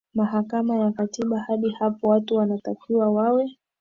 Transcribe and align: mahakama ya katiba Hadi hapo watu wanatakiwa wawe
mahakama 0.13 0.75
ya 0.75 0.91
katiba 0.91 1.39
Hadi 1.39 1.69
hapo 1.69 2.07
watu 2.07 2.35
wanatakiwa 2.35 3.09
wawe 3.11 3.57